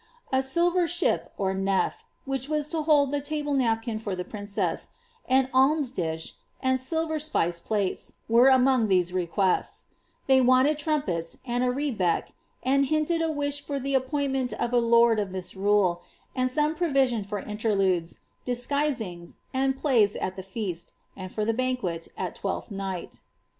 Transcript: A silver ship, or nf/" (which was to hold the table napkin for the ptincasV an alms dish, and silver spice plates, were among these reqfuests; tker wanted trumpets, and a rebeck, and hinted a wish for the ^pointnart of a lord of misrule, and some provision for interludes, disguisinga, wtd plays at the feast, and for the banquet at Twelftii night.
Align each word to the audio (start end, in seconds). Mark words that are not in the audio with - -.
A 0.33 0.41
silver 0.41 0.87
ship, 0.87 1.31
or 1.37 1.53
nf/" 1.53 1.97
(which 2.25 2.49
was 2.49 2.69
to 2.69 2.81
hold 2.81 3.11
the 3.11 3.21
table 3.21 3.53
napkin 3.53 3.99
for 3.99 4.15
the 4.15 4.23
ptincasV 4.23 4.87
an 5.29 5.47
alms 5.53 5.91
dish, 5.91 6.33
and 6.59 6.79
silver 6.79 7.19
spice 7.19 7.59
plates, 7.59 8.13
were 8.27 8.47
among 8.47 8.87
these 8.87 9.11
reqfuests; 9.11 9.83
tker 10.27 10.43
wanted 10.43 10.79
trumpets, 10.79 11.37
and 11.45 11.63
a 11.63 11.69
rebeck, 11.69 12.33
and 12.63 12.87
hinted 12.87 13.21
a 13.21 13.29
wish 13.29 13.63
for 13.63 13.79
the 13.79 13.93
^pointnart 13.93 14.53
of 14.53 14.73
a 14.73 14.79
lord 14.79 15.19
of 15.19 15.29
misrule, 15.29 16.01
and 16.35 16.49
some 16.49 16.73
provision 16.73 17.23
for 17.23 17.37
interludes, 17.37 18.21
disguisinga, 18.47 19.35
wtd 19.53 19.77
plays 19.77 20.15
at 20.15 20.35
the 20.35 20.41
feast, 20.41 20.93
and 21.15 21.31
for 21.31 21.45
the 21.45 21.53
banquet 21.53 22.07
at 22.17 22.35
Twelftii 22.35 22.71
night. 22.71 23.19